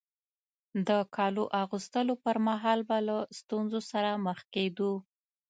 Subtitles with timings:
[0.87, 4.91] د کالو اغوستلو پر مهال به له ستونزو سره مخ کېدو.